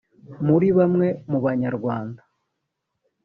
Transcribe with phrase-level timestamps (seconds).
[0.47, 2.21] muri bamwe mu banyarwanda